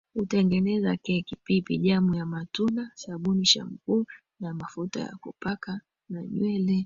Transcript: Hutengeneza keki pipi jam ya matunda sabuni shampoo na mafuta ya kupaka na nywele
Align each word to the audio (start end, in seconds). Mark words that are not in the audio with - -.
Hutengeneza 0.13 0.91
keki 0.97 1.35
pipi 1.35 1.77
jam 1.85 2.05
ya 2.15 2.25
matunda 2.25 2.91
sabuni 2.95 3.45
shampoo 3.45 4.05
na 4.39 4.53
mafuta 4.53 4.99
ya 4.99 5.17
kupaka 5.21 5.81
na 6.09 6.23
nywele 6.25 6.79